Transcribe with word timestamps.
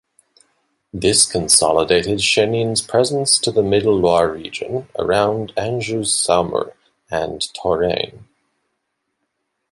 This 0.91 1.27
consolidated 1.31 2.17
Chenin's 2.21 2.81
presence 2.81 3.37
to 3.37 3.51
the 3.51 3.61
Middle 3.61 3.95
Loire 3.99 4.33
region 4.33 4.87
around 4.97 5.53
Anjou-Saumur 5.55 6.73
and 7.11 7.41
Touraine. 7.53 8.25